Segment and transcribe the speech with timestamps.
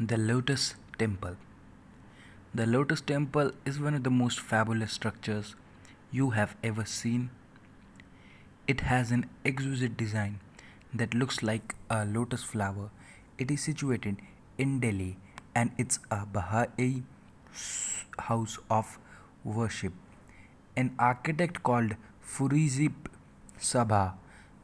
[0.00, 1.34] The Lotus Temple.
[2.54, 5.56] The Lotus Temple is one of the most fabulous structures
[6.12, 7.30] you have ever seen.
[8.68, 10.38] It has an exquisite design
[10.94, 12.90] that looks like a lotus flower.
[13.38, 14.18] It is situated
[14.56, 15.16] in Delhi
[15.52, 17.02] and it's a Baha'i
[18.20, 19.00] house of
[19.42, 19.94] worship.
[20.76, 22.92] An architect called Fariborz
[23.58, 24.12] Sahba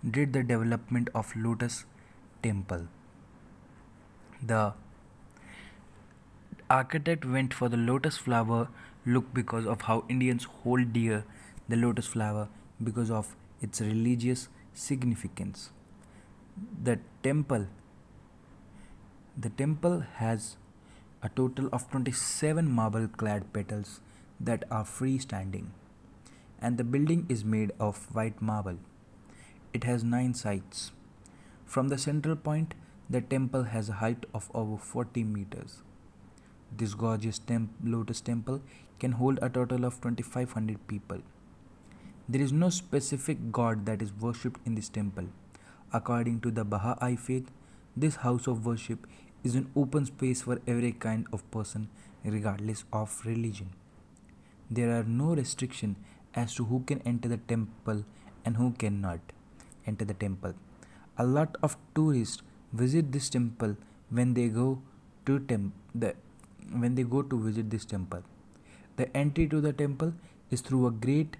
[0.08, 1.86] did the development of Lotus
[2.40, 2.86] Temple.
[4.40, 4.74] The
[6.74, 8.68] architect went for the lotus flower
[9.06, 11.24] look because of how Indians hold dear
[11.68, 12.48] the lotus flower
[12.82, 15.70] because of its religious significance.
[16.88, 17.66] The temple
[19.36, 20.56] the temple has
[21.22, 24.00] a total of 27 marble clad petals
[24.40, 25.70] that are freestanding
[26.61, 28.78] and the building is made of white marble.
[29.72, 30.92] It has 9 sides.
[31.64, 32.75] From the central point
[33.08, 35.83] the temple has a height of over 40 meters.
[36.77, 38.61] This gorgeous temp- lotus temple
[38.98, 41.19] can hold a total of 2500 people.
[42.28, 45.27] There is no specific god that is worshipped in this temple.
[45.92, 47.50] According to the Baha'i faith,
[47.97, 49.06] this house of worship
[49.44, 51.89] is an open space for every kind of person,
[52.25, 53.70] regardless of religion.
[54.70, 55.97] There are no restrictions
[56.34, 58.05] as to who can enter the temple
[58.44, 59.20] and who cannot
[59.86, 60.55] enter the temple.
[61.19, 63.77] A lot of tourists visit this temple
[64.11, 64.83] when they go
[65.27, 66.14] to temp- the
[66.80, 68.22] when they go to visit this temple.
[68.97, 70.14] The entry to the temple
[70.50, 71.36] is through a gate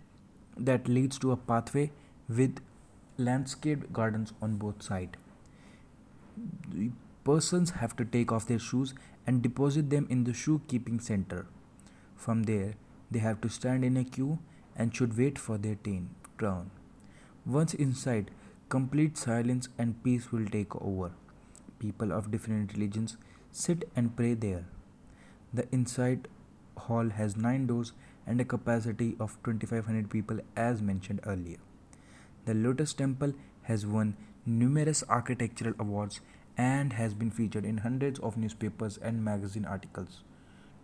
[0.57, 1.91] that leads to a pathway
[2.29, 2.61] with
[3.19, 5.17] landscaped gardens on both sides.
[7.25, 8.95] Persons have to take off their shoes
[9.27, 11.47] and deposit them in the shoe keeping center.
[12.17, 12.75] From there,
[13.11, 14.39] they have to stand in a queue
[14.77, 15.77] and should wait for their
[16.39, 16.71] turn.
[17.47, 18.31] Once inside,
[18.69, 21.13] complete silence and peace will take over.
[21.79, 23.17] People of different religions
[23.53, 24.65] sit and pray there.
[25.55, 26.27] The inside
[26.77, 27.93] hall has 9 doors
[28.27, 31.59] and a capacity of 2500 people as mentioned earlier.
[32.45, 36.21] The Lotus Temple has won numerous architectural awards
[36.57, 40.23] and has been featured in hundreds of newspapers and magazine articles.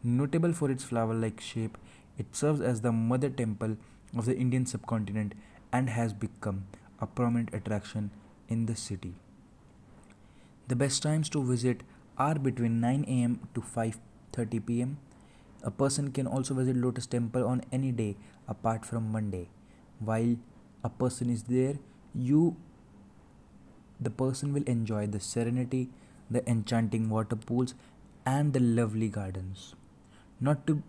[0.04, 1.76] Notable for its flower like shape,
[2.16, 3.76] it serves as the mother temple
[4.16, 5.34] of the Indian subcontinent
[5.72, 6.66] and has become
[7.00, 8.10] a prominent attraction
[8.48, 9.14] in the city.
[10.68, 11.82] The best times to visit
[12.16, 13.62] are between 9 am to
[14.32, 14.98] 5:30 pm.
[15.62, 18.16] A person can also visit Lotus Temple on any day
[18.48, 19.48] apart from Monday.
[19.98, 20.36] While
[20.82, 21.78] a person is there,
[22.14, 22.56] you
[24.00, 25.90] the person will enjoy the serenity,
[26.30, 27.74] the enchanting water pools
[28.24, 29.74] and the lovely gardens.
[30.40, 30.82] Not to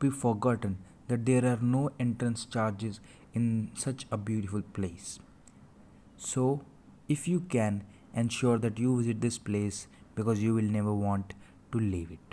[0.00, 3.00] be forgotten that there are no entrance charges
[3.32, 5.20] in such a beautiful place.
[6.16, 6.62] So,
[7.08, 9.86] if you can, ensure that you visit this place
[10.16, 11.34] because you will never want
[11.72, 12.25] to leave it.